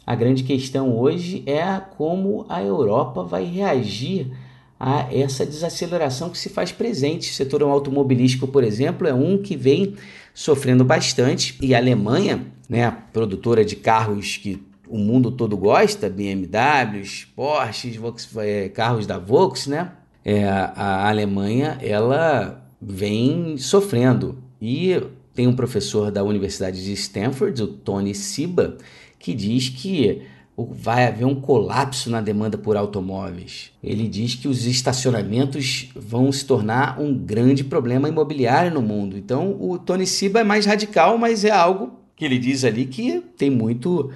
a 0.07 0.15
grande 0.15 0.45
questão 0.45 0.97
hoje 0.97 1.43
é 1.45 1.81
como 1.97 2.47
a 2.49 2.63
Europa 2.63 3.25
vai 3.25 3.45
reagir 3.45 4.31
a 4.79 5.13
essa 5.13 5.45
desaceleração 5.45 6.31
que 6.31 6.39
se 6.39 6.49
faz 6.49 6.71
presente. 6.71 7.33
O 7.33 7.35
setor 7.35 7.63
automobilístico, 7.65 8.47
por 8.47 8.63
exemplo, 8.63 9.09
é 9.09 9.15
um 9.15 9.39
que 9.39 9.57
vem 9.57 9.97
sofrendo 10.33 10.85
bastante 10.85 11.59
e 11.61 11.75
a 11.75 11.79
Alemanha, 11.79 12.47
né, 12.69 12.97
produtora 13.13 13.65
de 13.65 13.75
carros 13.75 14.37
que 14.37 14.63
o 14.89 14.99
mundo 14.99 15.31
todo 15.31 15.57
gosta, 15.57 16.09
BMWs, 16.09 17.27
Porsches, 17.35 17.99
é, 18.37 18.69
carros 18.69 19.07
da 19.07 19.19
Volks, 19.19 19.67
né? 19.67 19.93
É, 20.25 20.45
a 20.45 21.09
Alemanha 21.09 21.79
ela 21.81 22.69
vem 22.81 23.57
sofrendo 23.59 24.43
e 24.61 25.01
tem 25.35 25.47
um 25.47 25.55
professor 25.55 26.11
da 26.11 26.25
Universidade 26.25 26.83
de 26.83 26.93
Stanford, 26.95 27.63
o 27.63 27.69
Tony 27.69 28.15
Siba, 28.15 28.79
que 29.19 29.35
diz 29.35 29.69
que 29.69 30.23
vai 30.57 31.07
haver 31.07 31.27
um 31.27 31.35
colapso 31.35 32.09
na 32.09 32.21
demanda 32.21 32.57
por 32.57 32.77
automóveis. 32.77 33.71
Ele 33.85 34.09
diz 34.09 34.35
que 34.35 34.49
os 34.49 34.67
estacionamentos 34.67 35.91
vão 35.95 36.33
se 36.33 36.47
tornar 36.47 36.99
um 36.99 37.15
grande 37.15 37.63
problema 37.63 38.09
imobiliário 38.09 38.73
no 38.73 38.81
mundo. 38.81 39.19
Então, 39.19 39.57
o 39.61 39.79
Tony 39.79 40.07
Siba 40.07 40.41
é 40.41 40.45
mais 40.45 40.65
radical, 40.65 41.19
mas 41.19 41.45
é 41.45 41.51
algo 41.51 41.93
que 42.17 42.25
ele 42.25 42.39
diz 42.39 42.65
ali 42.65 42.87
que 42.87 43.21
tem 43.37 43.51
muito 43.51 44.11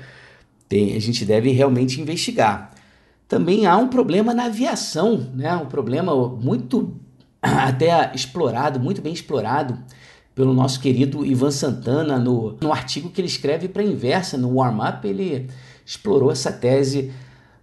tem, 0.71 0.95
a 0.95 1.00
gente 1.00 1.25
deve 1.25 1.50
realmente 1.50 2.00
investigar. 2.00 2.71
Também 3.27 3.67
há 3.67 3.77
um 3.77 3.89
problema 3.89 4.33
na 4.33 4.45
aviação, 4.45 5.29
né? 5.35 5.55
Um 5.57 5.67
problema 5.67 6.15
muito 6.29 6.95
até 7.43 8.12
explorado, 8.15 8.79
muito 8.79 9.03
bem 9.03 9.12
explorado 9.12 9.77
pelo 10.33 10.55
nosso 10.55 10.79
querido 10.79 11.27
Ivan 11.27 11.50
Santana 11.50 12.21
no, 12.21 12.57
no 12.61 12.73
artigo 12.73 13.11
que 13.11 13.21
ele 13.21 13.27
escreve 13.27 13.69
para 13.69 13.83
a 13.83 13.85
Inversa, 13.85 14.39
no 14.39 14.55
Warm 14.55 14.79
Up, 14.81 15.07
ele 15.07 15.49
explorou 15.85 16.31
essa 16.31 16.53
tese 16.53 17.12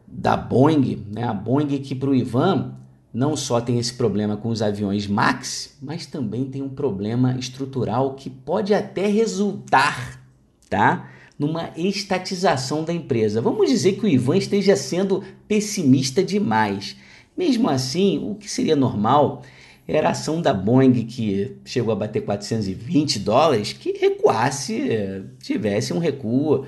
da 0.05 0.35
Boeing, 0.35 1.07
né? 1.09 1.23
a 1.23 1.33
Boeing 1.33 1.79
que 1.79 1.95
para 1.95 2.09
o 2.09 2.15
Ivan 2.15 2.73
não 3.13 3.37
só 3.37 3.61
tem 3.61 3.79
esse 3.79 3.93
problema 3.93 4.35
com 4.35 4.49
os 4.49 4.61
aviões 4.61 5.07
MAX, 5.07 5.77
mas 5.81 6.05
também 6.05 6.43
tem 6.43 6.61
um 6.61 6.69
problema 6.69 7.37
estrutural 7.39 8.15
que 8.15 8.29
pode 8.29 8.73
até 8.73 9.07
resultar, 9.07 10.21
tá? 10.69 11.09
Numa 11.37 11.71
estatização 11.75 12.83
da 12.83 12.91
empresa. 12.91 13.41
Vamos 13.41 13.69
dizer 13.69 13.93
que 13.93 14.05
o 14.05 14.09
Ivan 14.09 14.37
esteja 14.37 14.75
sendo 14.75 15.23
pessimista 15.47 16.23
demais. 16.23 16.95
Mesmo 17.37 17.69
assim, 17.69 18.17
o 18.17 18.35
que 18.35 18.49
seria 18.49 18.75
normal 18.75 19.43
era 19.87 20.09
a 20.09 20.11
ação 20.11 20.41
da 20.41 20.53
Boeing, 20.53 21.05
que 21.05 21.55
chegou 21.63 21.93
a 21.93 21.95
bater 21.95 22.21
420 22.21 23.19
dólares, 23.19 23.71
que 23.71 23.93
recuasse, 23.93 25.23
tivesse 25.41 25.93
um 25.93 25.99
recuo 25.99 26.65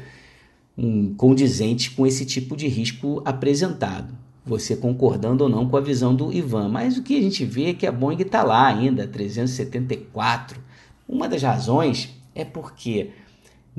um, 0.77 1.13
condizente 1.15 1.91
com 1.91 2.07
esse 2.07 2.25
tipo 2.25 2.55
de 2.55 2.67
risco 2.67 3.21
apresentado. 3.25 4.17
Você 4.45 4.75
concordando 4.75 5.43
ou 5.43 5.49
não 5.49 5.67
com 5.67 5.75
a 5.75 5.81
visão 5.81 6.15
do 6.15 6.31
Ivan. 6.31 6.69
Mas 6.69 6.97
o 6.97 7.03
que 7.03 7.17
a 7.17 7.21
gente 7.21 7.43
vê 7.43 7.71
é 7.71 7.73
que 7.73 7.85
a 7.85 7.91
Boeing 7.91 8.21
está 8.21 8.41
lá 8.41 8.67
ainda, 8.67 9.05
374. 9.05 10.59
Uma 11.07 11.27
das 11.27 11.43
razões 11.43 12.09
é 12.33 12.45
porque 12.45 13.09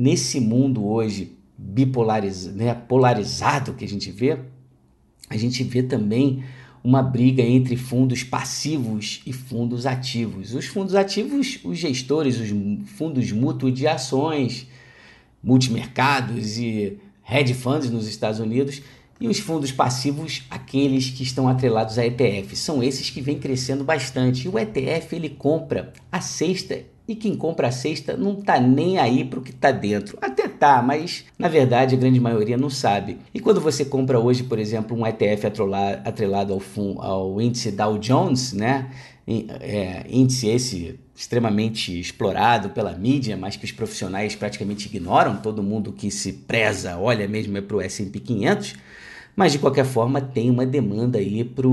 nesse 0.01 0.41
mundo 0.41 0.87
hoje 0.87 1.37
bipolarizado, 1.59 2.57
né, 2.57 2.73
polarizado 2.73 3.75
que 3.75 3.85
a 3.85 3.89
gente 3.89 4.11
vê, 4.11 4.39
a 5.29 5.37
gente 5.37 5.63
vê 5.63 5.83
também 5.83 6.43
uma 6.83 7.03
briga 7.03 7.43
entre 7.43 7.77
fundos 7.77 8.23
passivos 8.23 9.21
e 9.27 9.33
fundos 9.35 9.85
ativos. 9.85 10.55
Os 10.55 10.65
fundos 10.65 10.95
ativos, 10.95 11.61
os 11.63 11.77
gestores, 11.77 12.41
os 12.41 12.49
fundos 12.93 13.31
mútuos 13.31 13.75
de 13.75 13.87
ações, 13.87 14.67
multimercados 15.45 16.57
e 16.57 16.97
hedge 17.31 17.53
funds 17.53 17.91
nos 17.91 18.09
Estados 18.09 18.41
Unidos, 18.41 18.81
e 19.21 19.29
os 19.29 19.39
fundos 19.39 19.71
passivos, 19.71 20.45
aqueles 20.49 21.11
que 21.11 21.23
estão 21.23 21.47
atrelados 21.47 21.99
a 21.99 22.07
ETF. 22.07 22.57
São 22.57 22.83
esses 22.83 23.11
que 23.11 23.21
vêm 23.21 23.39
crescendo 23.39 23.85
bastante. 23.85 24.47
E 24.47 24.49
o 24.49 24.59
ETF 24.59 25.15
ele 25.15 25.29
compra 25.29 25.93
a 26.11 26.23
cesta 26.23 26.87
e 27.11 27.17
quem 27.17 27.35
compra 27.35 27.67
a 27.67 27.73
cesta 27.73 28.17
não 28.17 28.39
está 28.39 28.61
nem 28.61 28.97
aí 28.97 29.25
para 29.25 29.41
o 29.41 29.43
que 29.43 29.51
está 29.51 29.73
dentro. 29.73 30.17
Até 30.21 30.47
tá, 30.47 30.81
mas 30.81 31.25
na 31.37 31.49
verdade 31.49 31.97
a 31.97 31.99
grande 31.99 32.21
maioria 32.21 32.57
não 32.57 32.71
sabe. 32.71 33.19
E 33.35 33.41
quando 33.41 33.61
você 33.61 33.85
compra 33.85 34.21
hoje, 34.21 34.45
por 34.45 34.61
exemplo, 34.61 34.97
um 34.97 35.05
ETF 35.05 35.49
atrelado 36.05 36.53
ao, 36.53 37.03
ao 37.05 37.41
índice 37.41 37.73
Dow 37.73 37.99
Jones, 37.99 38.53
né? 38.53 38.93
É, 39.27 40.05
índice 40.09 40.49
esse 40.49 41.01
extremamente 41.17 41.99
explorado 41.99 42.71
pela 42.71 42.93
mídia, 42.93 43.37
mas 43.37 43.57
que 43.57 43.65
os 43.65 43.73
profissionais 43.73 44.37
praticamente 44.37 44.87
ignoram. 44.87 45.37
Todo 45.39 45.65
mundo 45.65 45.93
que 45.93 46.13
se 46.13 46.33
preza 46.33 46.97
olha 46.97 47.27
mesmo 47.27 47.59
é 47.59 47.61
para 47.61 47.77
o 47.77 47.81
S&P 47.81 48.21
500, 48.21 48.77
mas 49.35 49.51
de 49.51 49.59
qualquer 49.59 49.85
forma 49.85 50.21
tem 50.21 50.49
uma 50.49 50.65
demanda 50.65 51.19
aí 51.19 51.43
para 51.43 51.67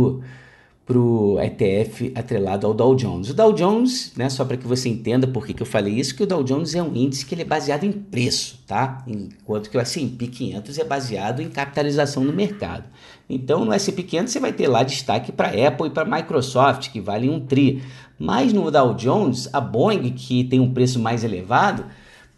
para 0.88 0.98
o 0.98 1.38
ETF 1.38 2.14
atrelado 2.16 2.66
ao 2.66 2.74
Dow 2.74 2.96
Jones. 2.96 3.30
O 3.30 3.34
Dow 3.34 3.52
Jones, 3.52 4.14
né, 4.16 4.30
só 4.30 4.46
para 4.46 4.56
que 4.56 4.66
você 4.66 4.88
entenda 4.88 5.28
por 5.28 5.46
que, 5.46 5.54
que 5.54 5.62
eu 5.62 5.68
falei 5.68 5.94
isso, 5.94 6.16
que 6.16 6.24
o 6.24 6.26
Dow 6.26 6.42
Jones 6.46 6.74
é 6.76 6.82
um 6.82 6.96
índice 6.96 7.26
que 7.26 7.36
ele 7.36 7.42
é 7.42 7.46
baseado 7.46 7.84
em 7.84 7.92
preço, 7.92 8.64
tá? 8.66 9.04
Enquanto 9.06 9.70
que 9.70 9.78
o 9.78 9.82
S&P 9.82 10.28
500 10.28 10.78
é 10.80 10.86
baseado 10.86 11.42
em 11.42 11.50
capitalização 11.50 12.24
no 12.24 12.32
mercado. 12.32 12.86
Então, 13.30 13.66
no 13.66 13.74
S&P 13.74 14.02
500 14.02 14.32
você 14.32 14.40
vai 14.40 14.54
ter 14.54 14.70
lá 14.70 14.82
destaque 14.82 15.30
para 15.30 15.50
Apple 15.50 15.88
e 15.88 15.90
para 15.90 16.06
Microsoft, 16.06 16.90
que 16.90 17.02
valem 17.02 17.30
um 17.30 17.42
tri. 17.42 17.84
Mas 18.18 18.54
no 18.54 18.72
Dow 18.72 18.94
Jones, 18.94 19.50
a 19.52 19.60
Boeing, 19.60 20.10
que 20.12 20.46
tem 20.46 20.62
um 20.62 20.74
preço 20.74 21.00
mais 21.00 21.22
elevado, 21.26 21.84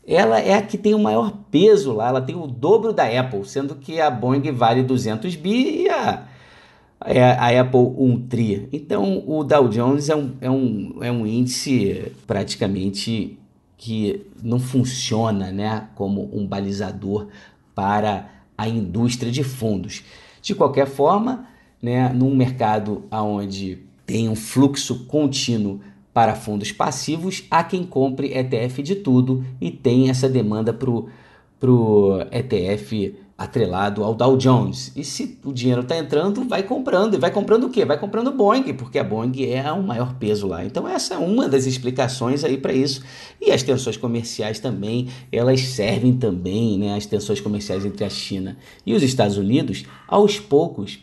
ela 0.07 0.39
é 0.39 0.55
a 0.55 0.61
que 0.63 0.75
tem 0.75 0.95
o 0.95 0.99
maior 0.99 1.31
peso 1.51 1.93
lá, 1.93 2.07
ela 2.07 2.21
tem 2.21 2.35
o 2.35 2.47
dobro 2.47 2.91
da 2.93 3.03
Apple, 3.03 3.45
sendo 3.45 3.75
que 3.75 4.01
a 4.01 4.09
Boeing 4.09 4.51
vale 4.51 4.81
200 4.81 5.35
bi 5.35 5.83
e 5.83 5.89
a 5.89 6.23
é 7.05 7.23
a 7.23 7.61
Apple 7.61 7.93
um 7.97 8.19
tri. 8.19 8.67
Então 8.71 9.23
o 9.25 9.43
Dow 9.43 9.69
Jones 9.69 10.09
é 10.09 10.15
um, 10.15 10.33
é 10.41 10.49
um, 10.49 10.97
é 11.01 11.11
um 11.11 11.25
índice 11.25 12.11
praticamente 12.27 13.37
que 13.77 14.25
não 14.43 14.59
funciona 14.59 15.51
né, 15.51 15.87
como 15.95 16.29
um 16.33 16.45
balizador 16.45 17.27
para 17.73 18.29
a 18.57 18.67
indústria 18.67 19.31
de 19.31 19.43
fundos. 19.43 20.03
De 20.41 20.53
qualquer 20.53 20.85
forma, 20.85 21.47
né, 21.81 22.09
num 22.09 22.35
mercado 22.35 23.05
onde 23.09 23.79
tem 24.05 24.27
um 24.27 24.35
fluxo 24.35 25.05
contínuo 25.05 25.79
para 26.13 26.35
fundos 26.35 26.73
passivos, 26.73 27.45
há 27.49 27.63
quem 27.63 27.85
compre 27.85 28.33
ETF 28.37 28.83
de 28.83 28.95
tudo 28.95 29.45
e 29.61 29.71
tem 29.71 30.09
essa 30.09 30.27
demanda 30.27 30.73
para 30.73 30.89
o 31.71 32.19
ETF 32.31 33.15
atrelado 33.39 34.03
ao 34.03 34.13
Dow 34.13 34.35
Jones. 34.35 34.91
E 34.97 35.03
se 35.05 35.39
o 35.45 35.53
dinheiro 35.53 35.81
está 35.81 35.97
entrando, 35.97 36.43
vai 36.43 36.61
comprando. 36.61 37.13
E 37.13 37.17
vai 37.17 37.31
comprando 37.31 37.63
o 37.63 37.69
quê? 37.69 37.85
Vai 37.85 37.97
comprando 37.97 38.33
Boeing, 38.33 38.73
porque 38.73 38.99
a 38.99 39.03
Boeing 39.03 39.45
é 39.45 39.71
o 39.71 39.81
maior 39.81 40.15
peso 40.15 40.45
lá. 40.45 40.65
Então 40.65 40.85
essa 40.85 41.13
é 41.13 41.17
uma 41.17 41.47
das 41.47 41.65
explicações 41.65 42.43
aí 42.43 42.57
para 42.57 42.73
isso. 42.73 43.01
E 43.39 43.49
as 43.49 43.63
tensões 43.63 43.95
comerciais 43.95 44.59
também, 44.59 45.07
elas 45.31 45.61
servem 45.61 46.17
também, 46.17 46.77
né, 46.77 46.97
as 46.97 47.05
tensões 47.05 47.39
comerciais 47.39 47.85
entre 47.85 48.03
a 48.03 48.09
China 48.09 48.57
e 48.85 48.93
os 48.93 49.01
Estados 49.01 49.37
Unidos, 49.37 49.85
aos 50.05 50.37
poucos, 50.37 50.99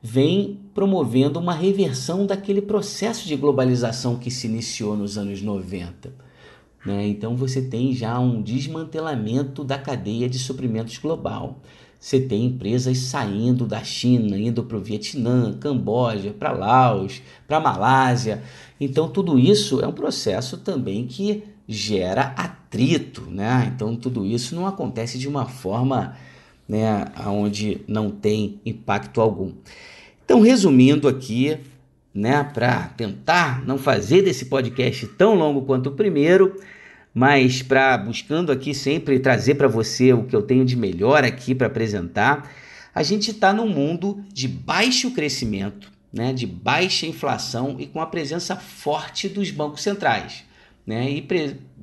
vem 0.00 0.60
promovendo 0.72 1.40
uma 1.40 1.52
reversão 1.52 2.24
daquele 2.24 2.62
processo 2.62 3.26
de 3.26 3.34
globalização 3.34 4.16
que 4.16 4.30
se 4.30 4.46
iniciou 4.46 4.96
nos 4.96 5.18
anos 5.18 5.42
90. 5.42 6.29
Né? 6.84 7.08
Então 7.08 7.36
você 7.36 7.60
tem 7.62 7.94
já 7.94 8.18
um 8.18 8.42
desmantelamento 8.42 9.62
da 9.62 9.78
cadeia 9.78 10.28
de 10.28 10.38
suprimentos 10.38 10.98
global. 10.98 11.60
Você 11.98 12.18
tem 12.18 12.46
empresas 12.46 12.96
saindo 12.96 13.66
da 13.66 13.84
China, 13.84 14.38
indo 14.38 14.64
para 14.64 14.78
o 14.78 14.80
Vietnã, 14.80 15.52
Camboja, 15.52 16.32
para 16.32 16.50
Laos, 16.50 17.20
para 17.46 17.60
Malásia. 17.60 18.42
Então 18.80 19.08
tudo 19.08 19.38
isso 19.38 19.80
é 19.82 19.86
um 19.86 19.92
processo 19.92 20.56
também 20.56 21.06
que 21.06 21.44
gera 21.68 22.32
atrito, 22.36 23.22
né? 23.30 23.70
Então 23.74 23.94
tudo 23.94 24.24
isso 24.24 24.54
não 24.56 24.66
acontece 24.66 25.18
de 25.18 25.28
uma 25.28 25.44
forma, 25.44 26.16
né, 26.66 27.04
onde 27.26 27.82
não 27.86 28.10
tem 28.10 28.58
impacto 28.64 29.20
algum. 29.20 29.52
Então 30.24 30.40
resumindo 30.40 31.06
aqui, 31.06 31.58
né, 32.14 32.42
para 32.52 32.88
tentar 32.96 33.64
não 33.66 33.78
fazer 33.78 34.22
desse 34.22 34.46
podcast 34.46 35.06
tão 35.08 35.34
longo 35.34 35.62
quanto 35.62 35.90
o 35.90 35.92
primeiro, 35.92 36.60
mas 37.14 37.62
para 37.62 37.96
buscando 37.98 38.52
aqui 38.52 38.74
sempre 38.74 39.18
trazer 39.18 39.54
para 39.54 39.68
você 39.68 40.12
o 40.12 40.24
que 40.24 40.34
eu 40.34 40.42
tenho 40.42 40.64
de 40.64 40.76
melhor 40.76 41.24
aqui 41.24 41.54
para 41.54 41.66
apresentar, 41.66 42.50
a 42.94 43.02
gente 43.02 43.30
está 43.30 43.52
num 43.52 43.68
mundo 43.68 44.22
de 44.32 44.48
baixo 44.48 45.12
crescimento, 45.12 45.90
né, 46.12 46.32
de 46.32 46.46
baixa 46.46 47.06
inflação 47.06 47.76
e 47.78 47.86
com 47.86 48.00
a 48.00 48.06
presença 48.06 48.56
forte 48.56 49.28
dos 49.28 49.50
bancos 49.50 49.82
centrais, 49.82 50.44
né, 50.84 51.08
e, 51.08 51.26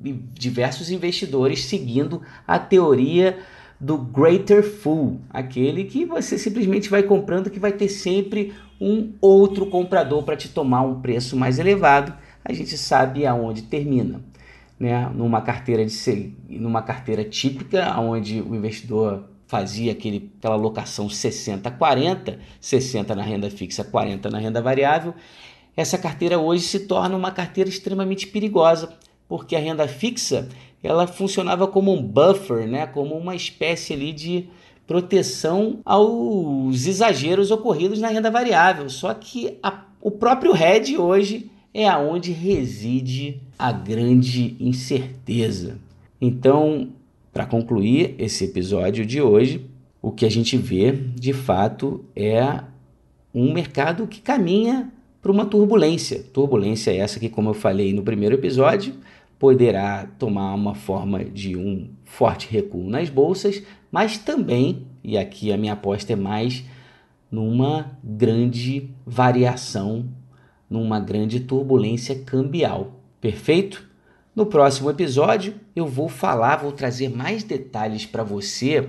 e 0.04 0.12
diversos 0.34 0.90
investidores 0.90 1.64
seguindo 1.64 2.22
a 2.46 2.58
teoria 2.58 3.38
do 3.80 3.96
greater 3.96 4.62
fool, 4.62 5.20
aquele 5.30 5.84
que 5.84 6.04
você 6.04 6.36
simplesmente 6.36 6.88
vai 6.88 7.02
comprando 7.02 7.50
que 7.50 7.60
vai 7.60 7.72
ter 7.72 7.88
sempre 7.88 8.52
um 8.80 9.12
outro 9.20 9.66
comprador 9.66 10.22
para 10.24 10.36
te 10.36 10.48
tomar 10.48 10.82
um 10.82 11.00
preço 11.00 11.36
mais 11.36 11.58
elevado. 11.58 12.12
A 12.44 12.52
gente 12.52 12.76
sabe 12.76 13.24
aonde 13.24 13.62
termina 13.62 14.20
né, 14.78 15.10
numa 15.14 15.40
carteira 15.40 15.84
de 15.84 16.32
numa 16.48 16.82
carteira 16.82 17.24
típica, 17.24 17.98
onde 17.98 18.40
o 18.40 18.54
investidor 18.54 19.24
fazia 19.46 19.92
aquele, 19.92 20.30
aquela 20.38 20.56
locação 20.56 21.08
60-40, 21.08 22.38
60 22.60 23.14
na 23.14 23.22
renda 23.22 23.50
fixa, 23.50 23.82
40 23.82 24.30
na 24.30 24.38
renda 24.38 24.60
variável. 24.60 25.14
Essa 25.76 25.96
carteira 25.96 26.38
hoje 26.38 26.64
se 26.64 26.80
torna 26.80 27.16
uma 27.16 27.30
carteira 27.30 27.70
extremamente 27.70 28.26
perigosa, 28.26 28.92
porque 29.28 29.56
a 29.56 29.60
renda 29.60 29.88
fixa 29.88 30.48
ela 30.82 31.06
funcionava 31.06 31.66
como 31.66 31.92
um 31.92 32.02
buffer, 32.02 32.66
né, 32.66 32.86
como 32.86 33.16
uma 33.16 33.34
espécie 33.34 33.92
ali 33.92 34.12
de 34.12 34.48
proteção 34.86 35.80
aos 35.84 36.86
exageros 36.86 37.50
ocorridos 37.50 38.00
na 38.00 38.08
renda 38.08 38.30
variável. 38.30 38.88
Só 38.88 39.12
que 39.12 39.58
a, 39.62 39.84
o 40.00 40.10
próprio 40.10 40.56
hedge 40.56 40.96
hoje 40.96 41.50
é 41.74 41.86
aonde 41.86 42.32
reside 42.32 43.40
a 43.58 43.70
grande 43.70 44.56
incerteza. 44.58 45.78
Então, 46.20 46.88
para 47.32 47.44
concluir 47.44 48.14
esse 48.18 48.44
episódio 48.44 49.04
de 49.04 49.20
hoje, 49.20 49.66
o 50.00 50.10
que 50.10 50.24
a 50.24 50.30
gente 50.30 50.56
vê 50.56 50.92
de 50.92 51.32
fato 51.32 52.04
é 52.16 52.60
um 53.34 53.52
mercado 53.52 54.06
que 54.06 54.20
caminha 54.20 54.90
para 55.20 55.30
uma 55.30 55.44
turbulência. 55.44 56.24
Turbulência 56.32 56.90
essa 56.92 57.20
que, 57.20 57.28
como 57.28 57.50
eu 57.50 57.54
falei 57.54 57.92
no 57.92 58.02
primeiro 58.02 58.36
episódio, 58.36 58.94
poderá 59.38 60.06
tomar 60.18 60.54
uma 60.54 60.74
forma 60.74 61.24
de 61.24 61.56
um 61.56 61.90
forte 62.04 62.48
recuo 62.50 62.88
nas 62.88 63.08
bolsas, 63.08 63.62
mas 63.90 64.18
também, 64.18 64.86
e 65.02 65.16
aqui 65.16 65.52
a 65.52 65.56
minha 65.56 65.74
aposta 65.74 66.12
é 66.12 66.16
mais 66.16 66.64
numa 67.30 67.98
grande 68.02 68.90
variação 69.06 70.08
numa 70.68 71.00
grande 71.00 71.40
turbulência 71.40 72.14
cambial. 72.14 73.00
Perfeito? 73.20 73.88
No 74.34 74.46
próximo 74.46 74.90
episódio 74.90 75.54
eu 75.74 75.86
vou 75.86 76.08
falar, 76.08 76.56
vou 76.56 76.72
trazer 76.72 77.08
mais 77.08 77.42
detalhes 77.42 78.06
para 78.06 78.22
você, 78.22 78.88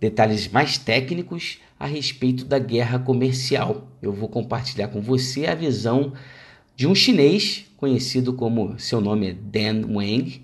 detalhes 0.00 0.48
mais 0.48 0.76
técnicos 0.76 1.58
a 1.78 1.86
respeito 1.86 2.44
da 2.44 2.58
guerra 2.58 2.98
comercial. 2.98 3.88
Eu 4.02 4.12
vou 4.12 4.28
compartilhar 4.28 4.88
com 4.88 5.00
você 5.00 5.46
a 5.46 5.54
visão 5.54 6.12
de 6.76 6.86
um 6.88 6.94
chinês 6.94 7.66
conhecido 7.76 8.32
como 8.32 8.78
seu 8.78 9.00
nome 9.00 9.28
é 9.28 9.32
Dan 9.32 9.86
Wang, 9.86 10.42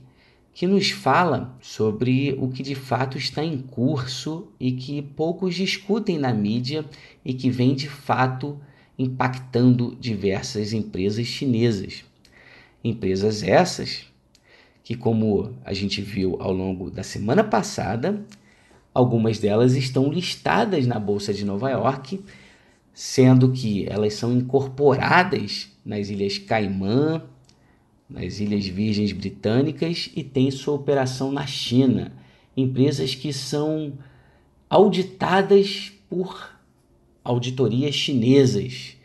que 0.54 0.66
nos 0.66 0.90
fala 0.90 1.56
sobre 1.60 2.36
o 2.38 2.48
que 2.48 2.62
de 2.62 2.74
fato 2.74 3.18
está 3.18 3.44
em 3.44 3.58
curso 3.58 4.48
e 4.58 4.72
que 4.72 5.02
poucos 5.02 5.54
discutem 5.54 6.18
na 6.18 6.32
mídia 6.32 6.84
e 7.24 7.34
que 7.34 7.50
vem 7.50 7.74
de 7.74 7.88
fato 7.88 8.60
impactando 8.98 9.96
diversas 9.98 10.72
empresas 10.72 11.26
chinesas. 11.26 12.04
Empresas 12.84 13.42
essas 13.42 14.04
que, 14.84 14.94
como 14.94 15.56
a 15.64 15.72
gente 15.72 16.00
viu 16.00 16.36
ao 16.40 16.52
longo 16.52 16.90
da 16.90 17.02
semana 17.02 17.42
passada, 17.42 18.24
algumas 18.94 19.38
delas 19.38 19.74
estão 19.74 20.12
listadas 20.12 20.86
na 20.86 20.98
Bolsa 20.98 21.32
de 21.32 21.44
Nova 21.44 21.70
York, 21.70 22.20
sendo 23.02 23.50
que 23.50 23.86
elas 23.88 24.12
são 24.12 24.36
incorporadas 24.36 25.70
nas 25.82 26.10
Ilhas 26.10 26.36
Caimã, 26.36 27.22
nas 28.06 28.40
Ilhas 28.40 28.66
Virgens 28.66 29.10
Britânicas 29.10 30.10
e 30.14 30.22
têm 30.22 30.50
sua 30.50 30.74
operação 30.74 31.32
na 31.32 31.46
China. 31.46 32.12
Empresas 32.54 33.14
que 33.14 33.32
são 33.32 33.94
auditadas 34.68 35.90
por 36.10 36.50
auditorias 37.24 37.94
chinesas. 37.94 38.98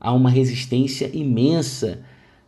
Há 0.00 0.12
uma 0.12 0.28
resistência 0.28 1.08
imensa 1.16 2.04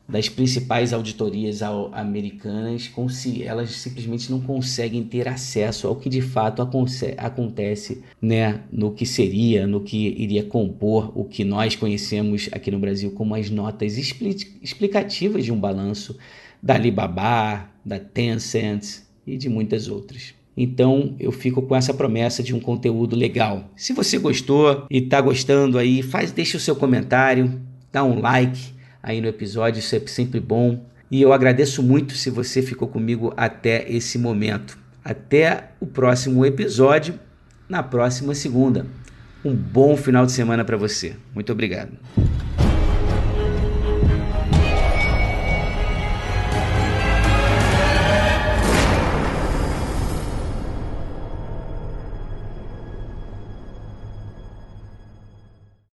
das 0.08 0.26
principais 0.26 0.94
auditorias 0.94 1.60
americanas, 1.92 2.90
se 3.10 3.42
elas 3.42 3.72
simplesmente 3.72 4.30
não 4.30 4.40
conseguem 4.40 5.04
ter 5.04 5.28
acesso 5.28 5.86
ao 5.86 5.96
que 5.96 6.08
de 6.08 6.22
fato 6.22 6.62
acontece 6.62 8.02
né, 8.20 8.62
no 8.72 8.92
que 8.92 9.04
seria, 9.04 9.66
no 9.66 9.82
que 9.82 10.08
iria 10.16 10.42
compor 10.42 11.12
o 11.14 11.24
que 11.24 11.44
nós 11.44 11.76
conhecemos 11.76 12.48
aqui 12.52 12.70
no 12.70 12.78
Brasil 12.78 13.10
como 13.10 13.34
as 13.34 13.50
notas 13.50 13.98
explicativas 13.98 15.44
de 15.44 15.52
um 15.52 15.60
balanço 15.60 16.16
da 16.62 16.74
Alibaba, 16.74 17.68
da 17.84 17.98
Tencent 17.98 19.02
e 19.26 19.36
de 19.36 19.50
muitas 19.50 19.88
outras. 19.88 20.34
Então 20.56 21.14
eu 21.20 21.30
fico 21.30 21.60
com 21.60 21.76
essa 21.76 21.92
promessa 21.92 22.42
de 22.42 22.54
um 22.54 22.60
conteúdo 22.60 23.14
legal. 23.14 23.70
Se 23.76 23.92
você 23.92 24.18
gostou 24.18 24.86
e 24.90 24.98
está 24.98 25.20
gostando 25.20 25.76
aí, 25.76 26.02
faz, 26.02 26.32
deixa 26.32 26.56
o 26.56 26.60
seu 26.60 26.74
comentário, 26.74 27.60
dá 27.92 28.02
um 28.02 28.20
like 28.20 28.77
aí 29.02 29.20
no 29.20 29.28
episódio, 29.28 29.80
isso 29.80 29.94
é 29.96 30.00
sempre 30.06 30.40
bom. 30.40 30.84
E 31.10 31.22
eu 31.22 31.32
agradeço 31.32 31.82
muito 31.82 32.14
se 32.14 32.30
você 32.30 32.60
ficou 32.60 32.88
comigo 32.88 33.32
até 33.36 33.90
esse 33.90 34.18
momento. 34.18 34.78
Até 35.04 35.70
o 35.80 35.86
próximo 35.86 36.44
episódio, 36.44 37.18
na 37.68 37.82
próxima 37.82 38.34
segunda. 38.34 38.86
Um 39.44 39.54
bom 39.54 39.96
final 39.96 40.26
de 40.26 40.32
semana 40.32 40.64
para 40.64 40.76
você. 40.76 41.16
Muito 41.34 41.50
obrigado. 41.52 41.92